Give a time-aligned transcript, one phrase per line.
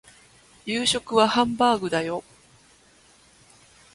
[0.65, 2.23] 夕食はハンバーグだよ